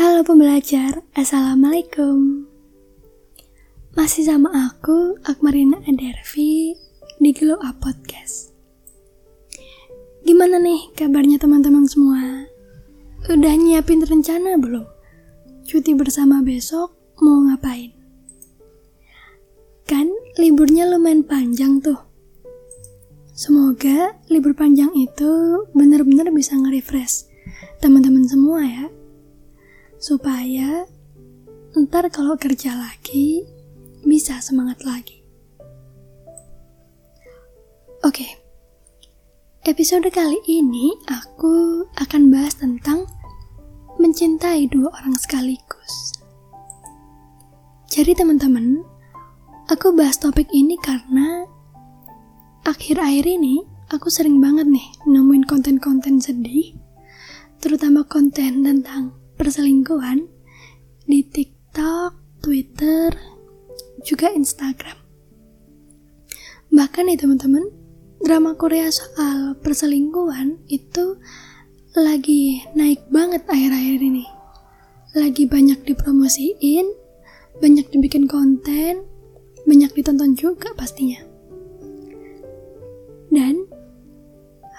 [0.00, 2.48] Halo pembelajar, Assalamualaikum
[3.92, 6.72] Masih sama aku, Akmarina Adervi
[7.20, 8.56] di Glow Up Podcast
[10.24, 12.48] Gimana nih kabarnya teman-teman semua?
[13.28, 14.88] Udah nyiapin rencana belum?
[15.68, 17.92] Cuti bersama besok mau ngapain?
[19.84, 20.08] Kan
[20.40, 22.00] liburnya lumayan panjang tuh
[23.36, 27.28] Semoga libur panjang itu benar-benar bisa nge-refresh
[27.84, 28.88] teman-teman semua ya
[30.00, 30.88] supaya
[31.76, 33.44] ntar kalau kerja lagi
[34.00, 35.20] bisa semangat lagi.
[38.00, 38.24] Oke,
[39.68, 43.04] episode kali ini aku akan bahas tentang
[44.00, 46.16] mencintai dua orang sekaligus.
[47.92, 48.80] Jadi teman-teman,
[49.68, 51.44] aku bahas topik ini karena
[52.64, 53.60] akhir-akhir ini
[53.92, 56.72] aku sering banget nih nemuin konten-konten sedih,
[57.60, 60.28] terutama konten tentang perselingkuhan
[61.08, 63.08] di TikTok, Twitter,
[64.04, 65.00] juga Instagram.
[66.68, 67.64] Bahkan nih teman-teman,
[68.20, 71.16] drama Korea soal perselingkuhan itu
[71.96, 74.28] lagi naik banget akhir-akhir ini.
[75.16, 76.92] Lagi banyak dipromosiin,
[77.64, 79.08] banyak dibikin konten,
[79.64, 81.24] banyak ditonton juga pastinya.
[83.32, 83.64] Dan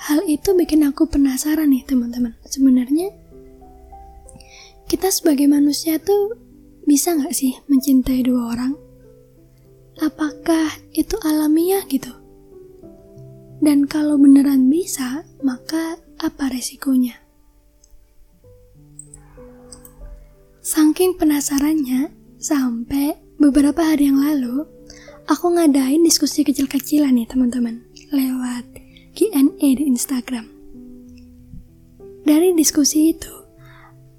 [0.05, 2.37] hal itu bikin aku penasaran nih teman-teman.
[2.45, 3.20] Sebenarnya
[4.91, 6.35] kita sebagai manusia tuh
[6.83, 8.75] bisa nggak sih mencintai dua orang?
[10.03, 12.11] Apakah itu alamiah gitu?
[13.63, 17.15] Dan kalau beneran bisa, maka apa resikonya?
[20.59, 24.67] Saking penasarannya, sampai beberapa hari yang lalu,
[25.31, 27.79] aku ngadain diskusi kecil-kecilan nih teman-teman,
[28.11, 28.67] lewat
[29.15, 30.51] Q&A di Instagram.
[32.27, 33.40] Dari diskusi itu,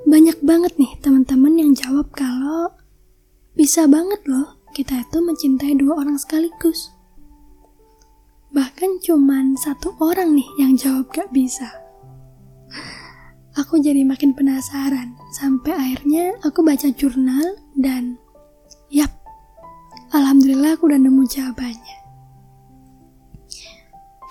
[0.02, 2.74] banyak banget nih teman-teman yang jawab kalau
[3.54, 6.90] bisa banget loh kita itu mencintai dua orang sekaligus.
[8.52, 11.68] Bahkan cuman satu orang nih yang jawab gak bisa.
[13.60, 18.16] Aku jadi makin penasaran sampai akhirnya aku baca jurnal dan
[18.88, 19.12] yap,
[20.16, 21.98] alhamdulillah aku udah nemu jawabannya.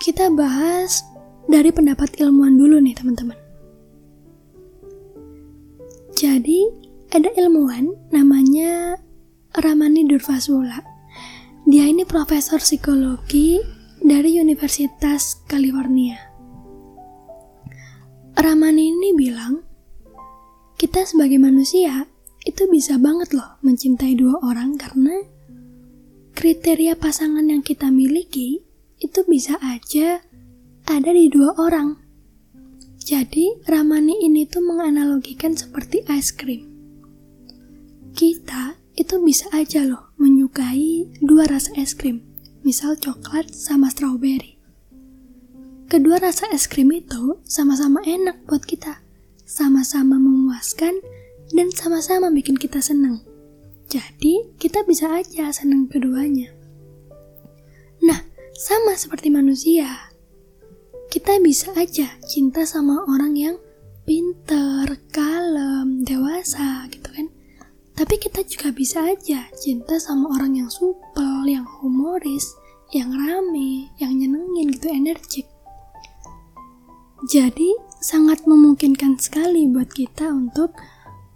[0.02, 1.06] Kita bahas
[1.46, 3.41] dari pendapat ilmuwan dulu nih teman-teman.
[6.22, 6.70] Jadi,
[7.10, 8.94] ada ilmuwan namanya
[9.58, 10.78] Ramani Durvasula.
[11.66, 13.58] Dia ini profesor psikologi
[13.98, 16.14] dari Universitas California.
[18.38, 19.66] Ramani ini bilang,
[20.78, 22.06] kita sebagai manusia
[22.46, 25.26] itu bisa banget loh mencintai dua orang karena
[26.38, 28.62] kriteria pasangan yang kita miliki
[29.02, 30.22] itu bisa aja
[30.86, 32.01] ada di dua orang.
[33.02, 36.70] Jadi, Ramani ini tuh menganalogikan seperti es krim.
[38.14, 42.22] Kita itu bisa aja loh menyukai dua rasa es krim,
[42.62, 44.54] misal coklat sama strawberry.
[45.90, 49.02] Kedua rasa es krim itu sama-sama enak buat kita,
[49.42, 50.94] sama-sama memuaskan,
[51.50, 53.18] dan sama-sama bikin kita senang.
[53.90, 56.54] Jadi, kita bisa aja senang keduanya.
[57.98, 58.22] Nah,
[58.54, 60.11] sama seperti manusia,
[61.12, 63.56] kita bisa aja cinta sama orang yang
[64.08, 67.28] pinter, kalem, dewasa gitu kan.
[67.92, 72.56] Tapi kita juga bisa aja cinta sama orang yang supel, yang humoris,
[72.96, 75.44] yang rame, yang nyenengin gitu, energik.
[77.28, 80.72] Jadi sangat memungkinkan sekali buat kita untuk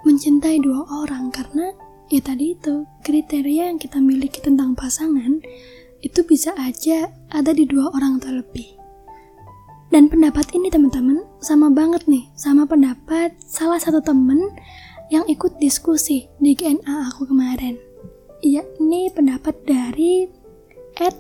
[0.09, 1.77] mencintai dua orang karena
[2.09, 5.45] ya tadi itu kriteria yang kita miliki tentang pasangan
[6.01, 8.76] itu bisa aja ada di dua orang atau lebih.
[9.87, 14.51] Dan pendapat ini teman-teman sama banget nih sama pendapat salah satu temen
[15.15, 17.79] yang ikut diskusi di GNA aku kemarin.
[18.43, 20.27] Yakni pendapat dari
[20.99, 21.17] Ed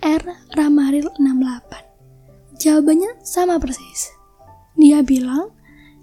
[0.00, 0.22] R.
[0.56, 2.58] Ramaril 68.
[2.58, 4.10] Jawabannya sama persis.
[4.74, 5.54] Dia bilang,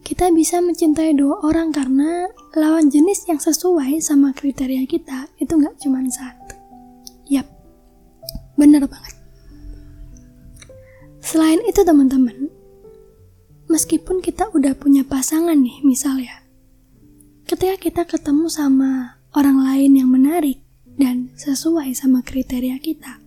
[0.05, 5.81] kita bisa mencintai dua orang karena lawan jenis yang sesuai sama kriteria kita itu nggak
[5.81, 6.55] cuma satu.
[7.27, 7.49] Yap,
[8.53, 9.24] bener banget.
[11.25, 12.53] Selain itu teman-teman,
[13.65, 16.45] meskipun kita udah punya pasangan nih misalnya,
[17.49, 23.17] ketika kita ketemu sama orang lain yang menarik dan sesuai sama kriteria kita,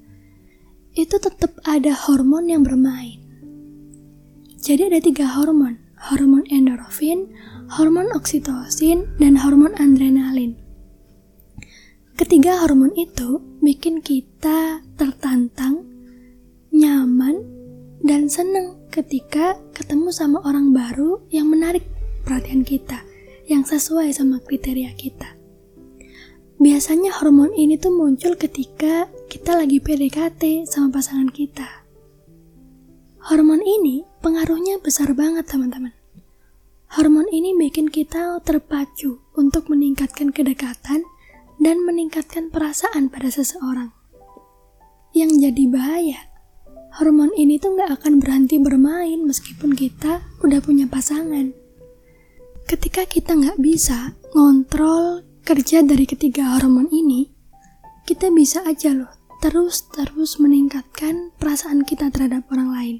[0.94, 3.18] itu tetap ada hormon yang bermain.
[4.62, 7.34] Jadi ada tiga hormon, hormon endorfin,
[7.74, 10.54] hormon oksitosin, dan hormon adrenalin.
[12.14, 15.82] Ketiga hormon itu bikin kita tertantang,
[16.70, 17.57] nyaman,
[18.02, 21.84] dan seneng ketika ketemu sama orang baru yang menarik
[22.22, 23.02] perhatian kita,
[23.48, 25.38] yang sesuai sama kriteria kita.
[26.58, 31.86] Biasanya hormon ini tuh muncul ketika kita lagi PDKT sama pasangan kita.
[33.30, 35.94] Hormon ini pengaruhnya besar banget teman-teman.
[36.98, 41.04] Hormon ini bikin kita terpacu untuk meningkatkan kedekatan
[41.60, 43.92] dan meningkatkan perasaan pada seseorang.
[45.12, 46.20] Yang jadi bahaya,
[46.98, 51.54] hormon ini tuh gak akan berhenti bermain meskipun kita udah punya pasangan.
[52.66, 57.30] Ketika kita gak bisa ngontrol kerja dari ketiga hormon ini,
[58.02, 62.96] kita bisa aja loh terus-terus meningkatkan perasaan kita terhadap orang lain.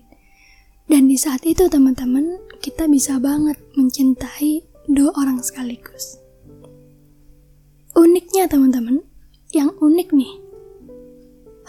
[0.86, 6.22] Dan di saat itu teman-teman, kita bisa banget mencintai dua orang sekaligus.
[7.98, 9.02] Uniknya teman-teman,
[9.50, 10.32] yang unik nih,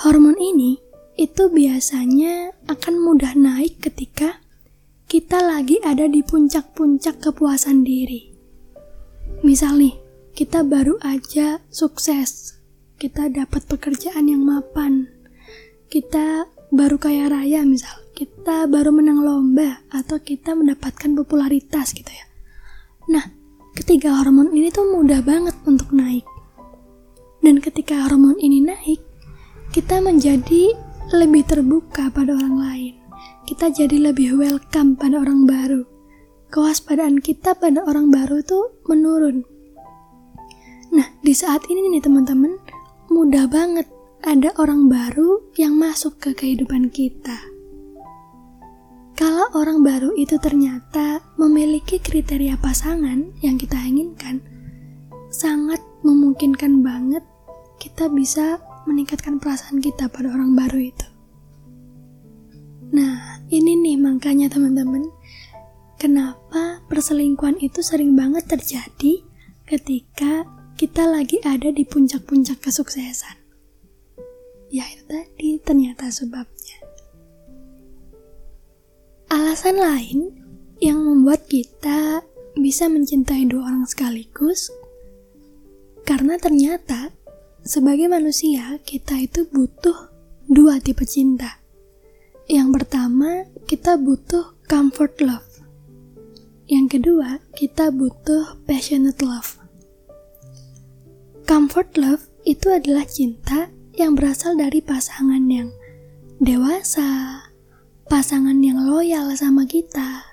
[0.05, 0.77] hormon ini
[1.19, 4.39] itu biasanya akan mudah naik ketika
[5.11, 8.31] kita lagi ada di puncak-puncak kepuasan diri.
[9.43, 9.99] Misal nih,
[10.31, 12.55] kita baru aja sukses,
[12.95, 15.11] kita dapat pekerjaan yang mapan,
[15.91, 22.25] kita baru kaya raya misal, kita baru menang lomba atau kita mendapatkan popularitas gitu ya.
[23.11, 23.27] Nah,
[23.75, 26.23] ketiga hormon ini tuh mudah banget untuk naik.
[27.43, 29.03] Dan ketika hormon ini naik,
[29.75, 32.93] kita menjadi lebih terbuka pada orang lain.
[33.45, 35.81] Kita jadi lebih welcome pada orang baru.
[36.49, 39.45] Kewaspadaan kita pada orang baru tuh menurun
[40.89, 42.57] Nah, di saat ini nih teman-teman,
[43.13, 43.85] mudah banget
[44.25, 47.37] ada orang baru yang masuk ke kehidupan kita.
[49.13, 54.41] Kalau orang baru itu ternyata memiliki kriteria pasangan yang kita inginkan,
[55.29, 57.21] sangat memungkinkan banget
[57.77, 58.57] kita bisa
[58.89, 61.07] meningkatkan perasaan kita pada orang baru itu.
[62.89, 65.05] Nah, ini nih makanya teman-teman,
[66.01, 69.21] kenapa perselingkuhan itu sering banget terjadi
[69.69, 73.37] ketika kita lagi ada di puncak-puncak kesuksesan.
[74.73, 76.81] Ya itu tadi ternyata sebabnya.
[79.29, 80.33] Alasan lain
[80.81, 82.25] yang membuat kita
[82.57, 84.73] bisa mencintai dua orang sekaligus
[86.07, 87.13] karena ternyata
[87.69, 90.09] sebagai manusia kita itu butuh
[90.49, 91.61] dua tipe cinta.
[92.49, 95.45] Yang pertama, kita butuh comfort love.
[96.65, 99.61] Yang kedua, kita butuh passionate love.
[101.45, 105.69] Comfort love itu adalah cinta yang berasal dari pasangan yang
[106.41, 107.45] dewasa,
[108.09, 110.25] pasangan yang loyal sama kita,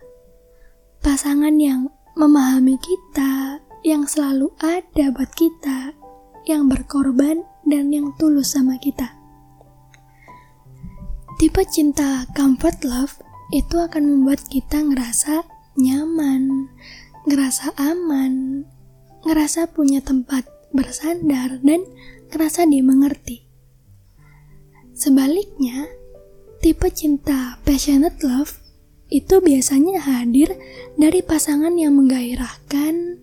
[1.04, 5.92] pasangan yang memahami kita, yang selalu ada buat kita,
[6.46, 9.12] yang berkorban dan yang tulus sama kita.
[11.37, 13.14] Tipe cinta comfort love
[13.52, 15.44] itu akan membuat kita ngerasa
[15.76, 16.72] nyaman,
[17.28, 18.64] ngerasa aman,
[19.26, 21.84] ngerasa punya tempat bersandar, dan
[22.32, 23.44] kerasa dimengerti.
[24.96, 25.84] Sebaliknya,
[26.64, 28.56] tipe cinta passionate love
[29.12, 30.56] itu biasanya hadir
[30.96, 33.20] dari pasangan yang menggairahkan,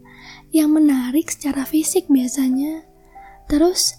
[0.54, 2.86] yang menarik secara fisik biasanya,
[3.50, 3.98] terus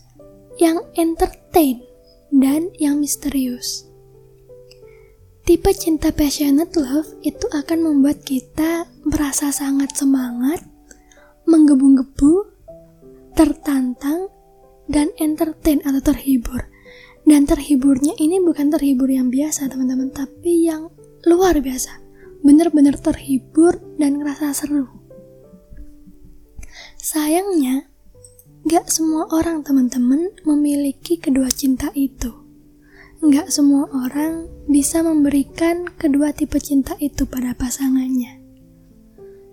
[0.59, 1.83] yang entertain
[2.31, 3.87] dan yang misterius.
[5.45, 10.65] Tipe cinta passionate love itu akan membuat kita merasa sangat semangat,
[11.45, 12.49] menggebu-gebu,
[13.37, 14.33] tertantang,
[14.89, 16.65] dan entertain atau terhibur.
[17.29, 20.89] Dan terhiburnya ini bukan terhibur yang biasa teman-teman, tapi yang
[21.29, 22.01] luar biasa.
[22.41, 24.89] Bener-bener terhibur dan ngerasa seru.
[26.97, 27.85] Sayangnya,
[28.75, 32.35] gak semua orang teman-teman memiliki kedua cinta itu.
[33.23, 38.43] Gak semua orang bisa memberikan kedua tipe cinta itu pada pasangannya.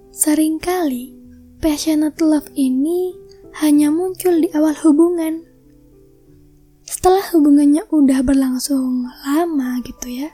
[0.09, 1.13] Seringkali,
[1.61, 3.13] passionate love ini
[3.61, 5.45] hanya muncul di awal hubungan.
[6.81, 10.33] Setelah hubungannya udah berlangsung lama gitu ya,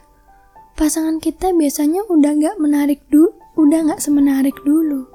[0.80, 5.07] pasangan kita biasanya udah gak menarik dulu, udah gak semenarik dulu.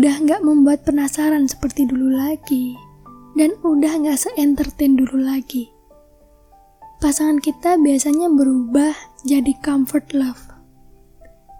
[0.00, 2.72] Udah gak membuat penasaran seperti dulu lagi,
[3.36, 5.68] dan udah gak se-entertain dulu lagi.
[7.04, 8.96] Pasangan kita biasanya berubah
[9.28, 10.40] jadi comfort love.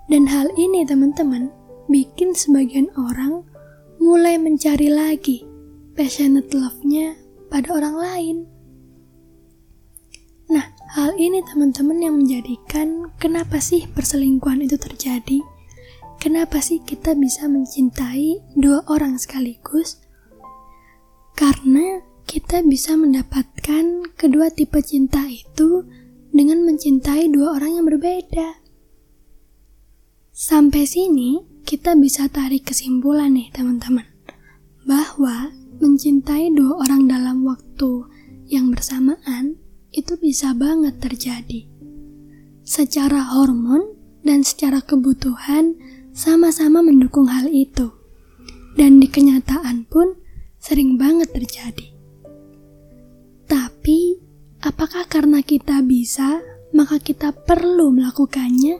[0.08, 1.52] Dan hal ini teman-teman
[1.92, 3.44] bikin sebagian orang
[4.00, 5.44] mulai mencari lagi
[5.92, 7.20] passionate love-nya
[7.52, 8.36] pada orang lain.
[10.48, 10.64] Nah,
[10.96, 15.59] hal ini teman-teman yang menjadikan kenapa sih perselingkuhan itu terjadi?
[16.20, 20.04] Kenapa sih kita bisa mencintai dua orang sekaligus?
[21.32, 25.88] Karena kita bisa mendapatkan kedua tipe cinta itu
[26.28, 28.60] dengan mencintai dua orang yang berbeda.
[30.28, 34.04] Sampai sini, kita bisa tarik kesimpulan nih teman-teman,
[34.84, 35.48] bahwa
[35.80, 38.04] mencintai dua orang dalam waktu
[38.44, 39.56] yang bersamaan
[39.88, 41.64] itu bisa banget terjadi.
[42.60, 45.80] Secara hormon dan secara kebutuhan
[46.12, 47.90] sama-sama mendukung hal itu.
[48.74, 50.14] Dan di kenyataan pun
[50.60, 51.90] sering banget terjadi.
[53.50, 54.22] Tapi,
[54.62, 56.38] apakah karena kita bisa,
[56.70, 58.78] maka kita perlu melakukannya?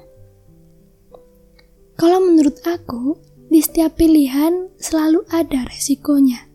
[1.98, 3.18] Kalau menurut aku,
[3.50, 6.46] di setiap pilihan selalu ada resikonya.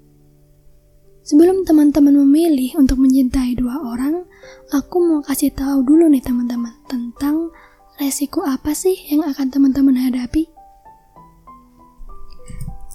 [1.27, 4.23] Sebelum teman-teman memilih untuk mencintai dua orang,
[4.71, 7.51] aku mau kasih tahu dulu nih teman-teman tentang
[7.99, 10.54] resiko apa sih yang akan teman-teman hadapi.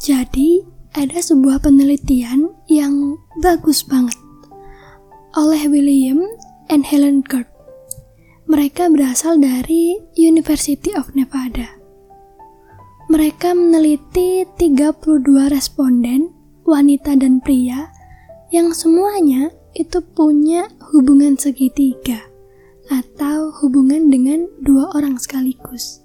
[0.00, 0.64] Jadi,
[0.96, 4.16] ada sebuah penelitian yang bagus banget
[5.36, 6.24] oleh William
[6.72, 7.46] and Helen Gert.
[8.48, 11.68] Mereka berasal dari University of Nevada.
[13.12, 16.32] Mereka meneliti 32 responden,
[16.64, 17.92] wanita dan pria,
[18.48, 20.64] yang semuanya itu punya
[20.96, 22.24] hubungan segitiga
[22.88, 26.00] atau hubungan dengan dua orang sekaligus.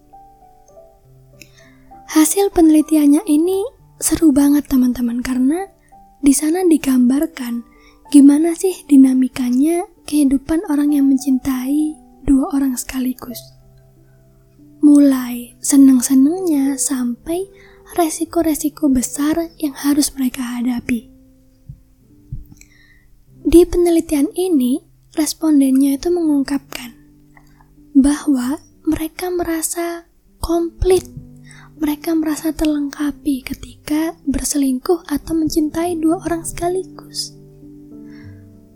[2.12, 5.72] Hasil penelitiannya ini seru banget teman-teman karena
[6.20, 7.64] di sana digambarkan
[8.12, 13.40] gimana sih dinamikanya kehidupan orang yang mencintai dua orang sekaligus.
[14.82, 17.50] Mulai senang-senangnya sampai
[17.98, 21.10] resiko-resiko besar yang harus mereka hadapi.
[23.46, 24.82] Di penelitian ini,
[25.14, 26.98] respondennya itu mengungkapkan
[27.94, 30.10] bahwa mereka merasa
[30.42, 31.06] komplit,
[31.86, 37.38] mereka merasa terlengkapi ketika berselingkuh atau mencintai dua orang sekaligus.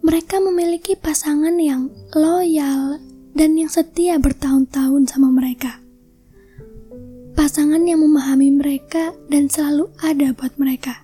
[0.06, 3.02] Mereka memiliki pasangan yang loyal
[3.34, 5.82] dan yang setia bertahun-tahun sama mereka.
[7.34, 11.02] Pasangan yang memahami mereka dan selalu ada buat mereka.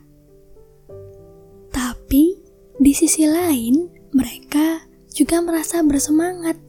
[1.74, 2.38] Tapi,
[2.78, 6.62] di sisi lain, mereka juga merasa bersemangat,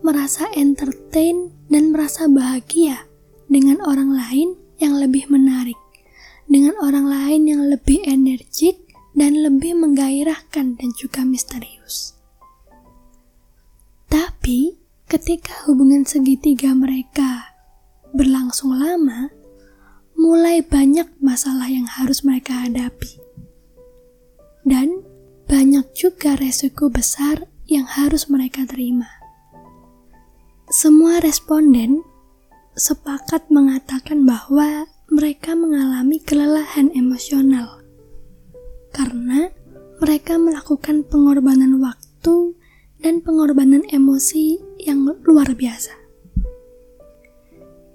[0.00, 3.04] merasa entertain, dan merasa bahagia
[3.52, 5.78] dengan orang lain yang lebih menarik,
[6.48, 12.14] dengan orang lain yang lebih energik dan lebih menggairahkan dan juga misterius.
[14.08, 14.78] Tapi,
[15.10, 17.52] ketika hubungan segitiga mereka
[18.16, 19.28] berlangsung lama,
[20.16, 23.20] mulai banyak masalah yang harus mereka hadapi.
[24.64, 25.04] Dan
[25.48, 29.08] banyak juga resiko besar yang harus mereka terima.
[30.68, 32.04] Semua responden
[32.78, 37.82] sepakat mengatakan bahwa mereka mengalami kelelahan emosional
[38.94, 39.50] karena
[39.98, 42.54] mereka melakukan pengorbanan waktu
[43.02, 45.90] dan pengorbanan emosi yang luar biasa.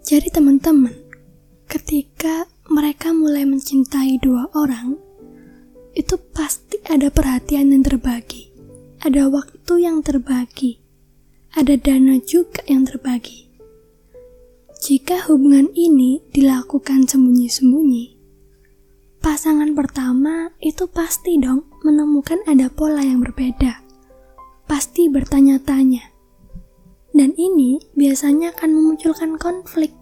[0.04, 0.92] Jadi, teman-teman,
[1.72, 5.00] ketika mereka mulai mencintai dua orang,
[5.96, 8.52] itu pasti ada perhatian yang terbagi,
[9.00, 10.84] ada waktu yang terbagi,
[11.56, 13.53] ada dana juga yang terbagi.
[14.84, 18.20] Jika hubungan ini dilakukan sembunyi-sembunyi,
[19.24, 23.80] pasangan pertama itu pasti dong menemukan ada pola yang berbeda.
[24.68, 26.04] Pasti bertanya-tanya.
[27.16, 29.96] Dan ini biasanya akan memunculkan konflik.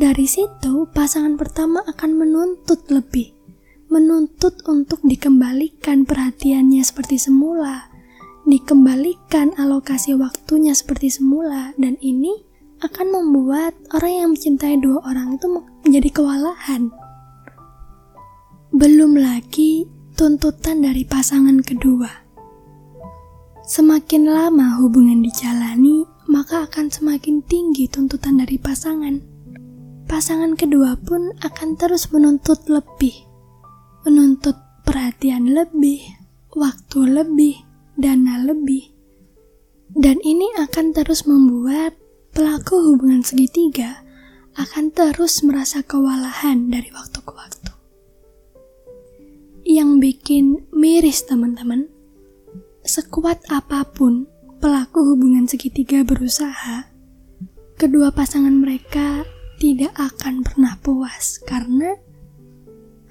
[0.00, 3.36] Dari situ, pasangan pertama akan menuntut lebih
[3.92, 7.92] menuntut untuk dikembalikan perhatiannya seperti semula,
[8.48, 12.45] dikembalikan alokasi waktunya seperti semula, dan ini
[12.86, 15.46] akan membuat orang yang mencintai dua orang itu
[15.84, 16.88] menjadi kewalahan.
[18.70, 22.10] Belum lagi tuntutan dari pasangan kedua.
[23.66, 29.18] Semakin lama hubungan dijalani, maka akan semakin tinggi tuntutan dari pasangan.
[30.06, 33.26] Pasangan kedua pun akan terus menuntut lebih
[34.06, 34.54] menuntut
[34.86, 35.98] perhatian lebih,
[36.54, 37.58] waktu lebih,
[37.98, 38.94] dana lebih.
[39.90, 41.98] Dan ini akan terus membuat
[42.36, 44.04] pelaku hubungan segitiga
[44.60, 47.72] akan terus merasa kewalahan dari waktu ke waktu.
[49.64, 51.88] Yang bikin miris teman-teman,
[52.84, 54.28] sekuat apa pun
[54.60, 56.92] pelaku hubungan segitiga berusaha,
[57.80, 59.24] kedua pasangan mereka
[59.56, 61.96] tidak akan pernah puas karena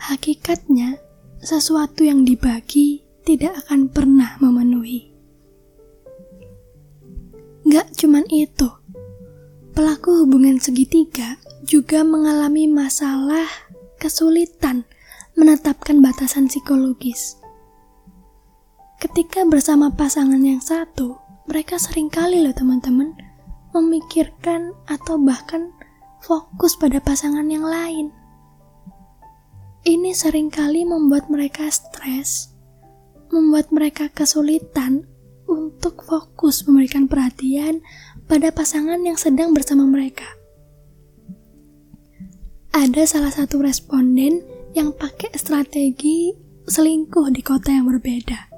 [0.05, 1.01] Hakikatnya,
[1.41, 5.09] sesuatu yang dibagi tidak akan pernah memenuhi.
[7.65, 8.69] Gak cuman itu,
[9.75, 11.35] pelaku hubungan segitiga
[11.67, 13.43] juga mengalami masalah
[13.99, 14.87] kesulitan
[15.35, 17.35] menetapkan batasan psikologis.
[19.03, 21.19] Ketika bersama pasangan yang satu,
[21.51, 23.11] mereka sering kali loh teman-teman
[23.75, 25.75] memikirkan atau bahkan
[26.23, 28.15] fokus pada pasangan yang lain.
[29.83, 32.55] Ini sering kali membuat mereka stres,
[33.27, 35.03] membuat mereka kesulitan
[35.51, 37.83] untuk fokus memberikan perhatian
[38.25, 40.25] pada pasangan yang sedang bersama mereka.
[42.75, 44.43] Ada salah satu responden
[44.75, 46.35] yang pakai strategi
[46.67, 48.51] selingkuh di kota yang berbeda.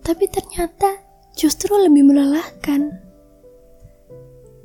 [0.00, 1.04] Tapi ternyata
[1.36, 2.88] justru lebih melelahkan.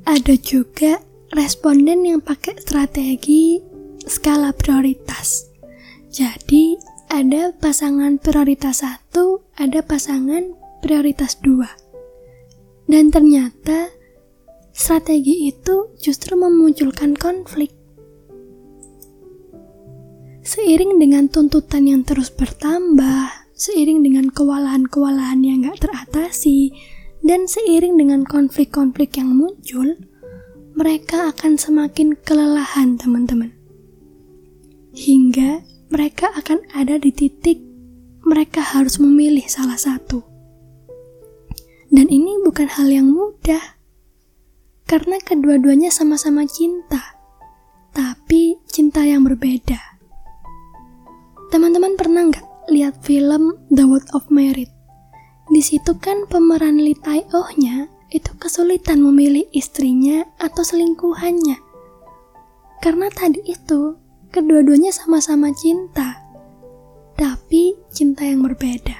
[0.08, 0.96] Ada juga
[1.36, 3.60] responden yang pakai strategi
[4.08, 5.50] skala prioritas.
[6.10, 6.74] Jadi,
[7.10, 11.68] ada pasangan prioritas satu, ada pasangan prioritas dua.
[12.90, 13.99] Dan ternyata
[14.70, 17.72] strategi itu justru memunculkan konflik.
[20.40, 26.72] Seiring dengan tuntutan yang terus bertambah, seiring dengan kewalahan-kewalahan yang gak teratasi,
[27.20, 29.94] dan seiring dengan konflik-konflik yang muncul,
[30.74, 33.52] mereka akan semakin kelelahan teman-teman.
[34.96, 35.62] Hingga
[35.92, 37.70] mereka akan ada di titik
[38.24, 40.22] mereka harus memilih salah satu.
[41.90, 43.79] Dan ini bukan hal yang mudah,
[44.90, 47.14] karena kedua-duanya sama-sama cinta,
[47.94, 49.78] tapi cinta yang berbeda.
[51.54, 54.66] Teman-teman pernah nggak lihat film The World of Merit.
[55.46, 61.62] Di situ kan pemeran Lee Tai Oh-nya itu kesulitan memilih istrinya atau selingkuhannya.
[62.82, 63.94] Karena tadi itu,
[64.34, 66.18] kedua-duanya sama-sama cinta.
[67.14, 68.98] Tapi cinta yang berbeda.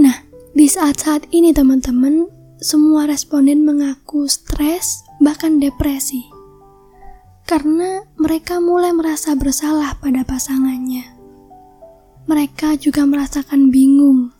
[0.00, 0.16] Nah,
[0.56, 6.24] di saat-saat ini teman-teman, semua responden mengaku stres, bahkan depresi.
[7.44, 11.14] Karena mereka mulai merasa bersalah pada pasangannya
[12.24, 14.32] mereka juga merasakan bingung.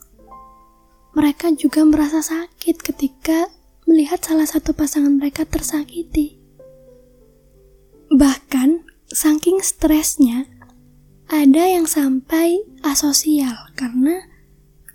[1.14, 3.52] Mereka juga merasa sakit ketika
[3.84, 6.40] melihat salah satu pasangan mereka tersakiti.
[8.08, 10.48] Bahkan, saking stresnya,
[11.28, 14.24] ada yang sampai asosial karena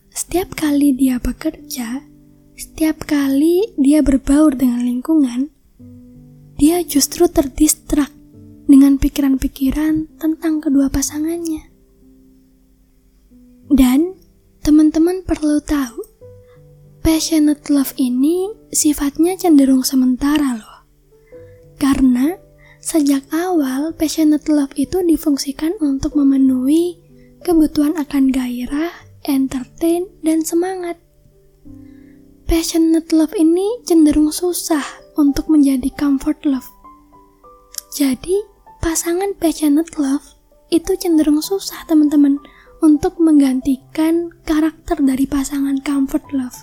[0.09, 2.03] setiap kali dia bekerja,
[2.59, 5.47] setiap kali dia berbaur dengan lingkungan,
[6.59, 8.11] dia justru terdistrak
[8.67, 11.71] dengan pikiran-pikiran tentang kedua pasangannya.
[13.71, 14.11] Dan
[14.59, 16.03] teman-teman perlu tahu,
[16.99, 20.83] passionate love ini sifatnya cenderung sementara loh.
[21.79, 22.35] Karena
[22.83, 26.99] sejak awal passionate love itu difungsikan untuk memenuhi
[27.39, 28.91] kebutuhan akan gairah,
[29.23, 30.99] entertain, dan semangat.
[32.49, 34.81] Passionate love ini cenderung susah
[35.21, 36.65] untuk menjadi comfort love.
[37.93, 38.41] Jadi,
[38.81, 40.25] pasangan passionate love
[40.73, 42.41] itu cenderung susah teman-teman
[42.81, 46.57] untuk menggantikan karakter dari pasangan comfort love.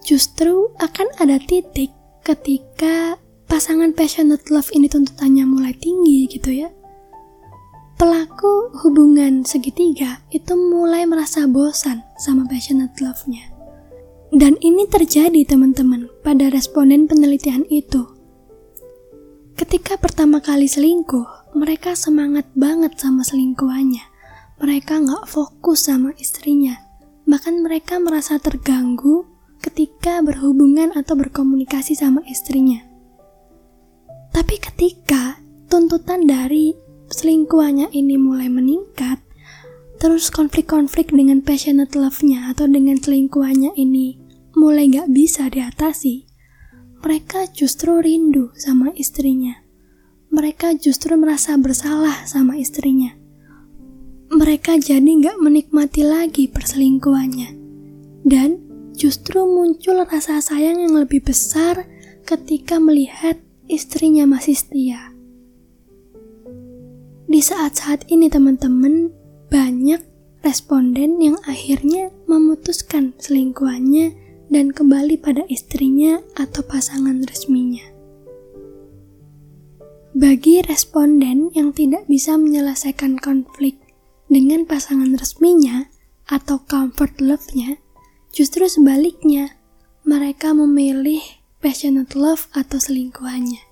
[0.00, 1.92] Justru akan ada titik
[2.24, 3.20] ketika
[3.52, 6.72] pasangan passionate love ini tuntutannya mulai tinggi gitu ya.
[8.00, 13.59] Pelaku hubungan segitiga itu mulai merasa bosan sama passionate love-nya.
[14.30, 18.06] Dan ini terjadi teman-teman pada responden penelitian itu.
[19.58, 24.10] Ketika pertama kali selingkuh, mereka semangat banget sama selingkuhannya
[24.60, 26.76] mereka nggak fokus sama istrinya.
[27.24, 29.24] Bahkan mereka merasa terganggu
[29.64, 32.84] ketika berhubungan atau berkomunikasi sama istrinya.
[34.30, 35.40] Tapi ketika
[35.72, 36.76] tuntutan dari
[37.08, 39.18] selingkuhannya ini mulai meningkat,
[39.96, 44.19] terus konflik-konflik dengan passionate love-nya atau dengan selingkuhannya ini
[44.60, 46.28] mulai gak bisa diatasi,
[47.00, 49.64] mereka justru rindu sama istrinya.
[50.28, 53.16] Mereka justru merasa bersalah sama istrinya
[54.30, 57.50] mereka jadi nggak menikmati lagi perselingkuhannya.
[58.22, 58.62] Dan
[58.94, 61.82] justru muncul rasa sayang yang lebih besar
[62.22, 65.10] ketika melihat istrinya masih setia.
[67.30, 69.10] Di saat-saat ini teman-teman,
[69.50, 70.02] banyak
[70.46, 74.14] responden yang akhirnya memutuskan selingkuhannya
[74.50, 77.86] dan kembali pada istrinya atau pasangan resminya.
[80.10, 83.78] Bagi responden yang tidak bisa menyelesaikan konflik
[84.26, 85.86] dengan pasangan resminya
[86.26, 87.78] atau comfort love-nya,
[88.34, 89.54] justru sebaliknya,
[90.02, 91.22] mereka memilih
[91.62, 93.62] passionate love atau selingkuhannya.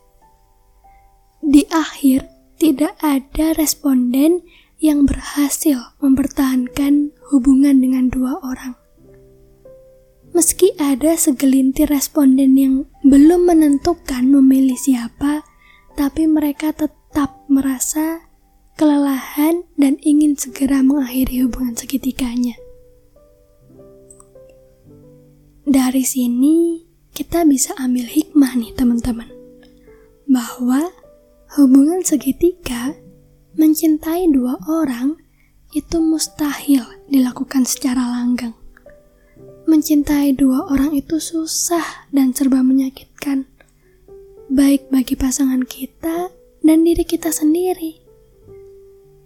[1.42, 2.30] Di akhir,
[2.62, 4.46] tidak ada responden
[4.78, 8.77] yang berhasil mempertahankan hubungan dengan dua orang.
[10.38, 15.42] Meski ada segelintir responden yang belum menentukan memilih siapa,
[15.98, 18.22] tapi mereka tetap merasa
[18.78, 22.54] kelelahan, dan ingin segera mengakhiri hubungan segitiganya.
[25.66, 29.34] Dari sini, kita bisa ambil hikmah nih teman-teman.
[30.30, 30.86] bahwa
[31.58, 32.94] hubungan segitiga
[33.58, 35.18] mencintai dua orang
[35.74, 38.54] itu mustahil dilakukan secara langgang.
[39.68, 43.44] Mencintai dua orang itu susah dan serba menyakitkan,
[44.48, 46.32] baik bagi pasangan kita
[46.64, 48.00] dan diri kita sendiri.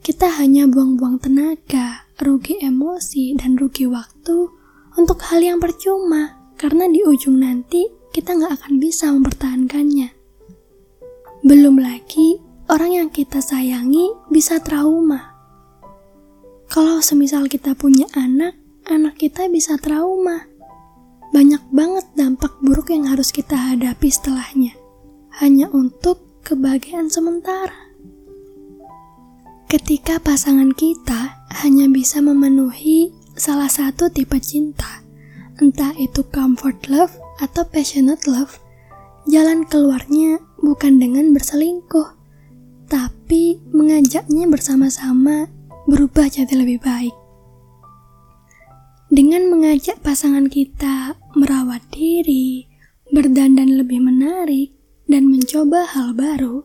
[0.02, 4.50] Kita hanya buang-buang tenaga, rugi emosi, dan rugi waktu
[4.98, 10.10] untuk hal yang percuma, karena di ujung nanti kita nggak akan bisa mempertahankannya.
[11.46, 15.38] Belum lagi orang yang kita sayangi bisa trauma.
[16.66, 20.46] Kalau semisal kita punya anak, anak kita bisa trauma.
[21.32, 24.76] Banyak banget dampak buruk yang harus kita hadapi setelahnya.
[25.40, 27.94] Hanya untuk kebahagiaan sementara.
[29.70, 35.00] Ketika pasangan kita hanya bisa memenuhi salah satu tipe cinta,
[35.56, 38.60] entah itu comfort love atau passionate love,
[39.24, 42.12] jalan keluarnya bukan dengan berselingkuh,
[42.92, 45.48] tapi mengajaknya bersama-sama
[45.88, 47.21] berubah jadi lebih baik.
[49.12, 52.64] Dengan mengajak pasangan kita merawat diri,
[53.12, 54.72] berdandan lebih menarik,
[55.04, 56.64] dan mencoba hal baru,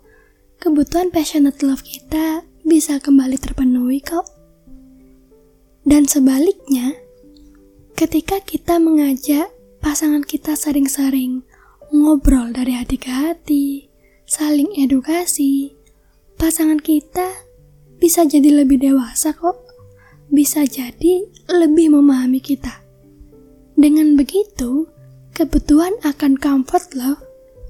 [0.56, 4.24] kebutuhan passionate love kita bisa kembali terpenuhi kok.
[5.84, 6.96] Dan sebaliknya,
[8.00, 9.52] ketika kita mengajak
[9.84, 11.44] pasangan kita sering-sering
[11.92, 13.92] ngobrol dari hati ke hati,
[14.24, 15.76] saling edukasi,
[16.40, 17.28] pasangan kita
[18.00, 19.67] bisa jadi lebih dewasa kok.
[20.28, 22.84] Bisa jadi lebih memahami kita.
[23.78, 24.90] Dengan begitu,
[25.32, 27.22] kebutuhan akan comfort love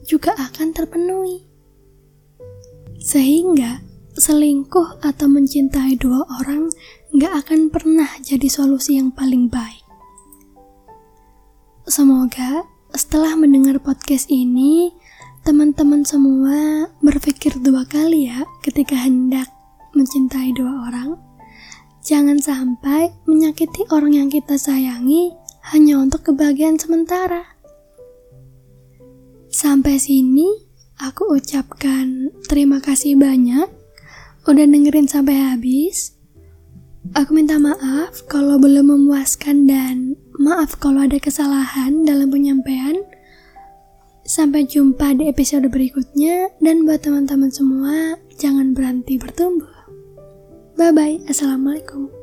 [0.07, 1.45] juga akan terpenuhi.
[2.97, 3.83] Sehingga
[4.17, 6.71] selingkuh atau mencintai dua orang
[7.13, 9.85] gak akan pernah jadi solusi yang paling baik.
[11.87, 14.91] Semoga setelah mendengar podcast ini,
[15.47, 19.47] Teman-teman semua berpikir dua kali ya ketika hendak
[19.95, 21.15] mencintai dua orang.
[22.07, 25.35] Jangan sampai menyakiti orang yang kita sayangi
[25.75, 27.43] hanya untuk kebahagiaan sementara.
[29.51, 30.47] Sampai sini
[31.03, 33.67] aku ucapkan terima kasih banyak
[34.47, 36.15] udah dengerin sampai habis.
[37.11, 43.03] Aku minta maaf kalau belum memuaskan dan maaf kalau ada kesalahan dalam penyampaian.
[44.23, 49.76] Sampai jumpa di episode berikutnya, dan buat teman-teman semua, jangan berhenti bertumbuh.
[50.77, 52.16] Bye bye, assalamualaikum.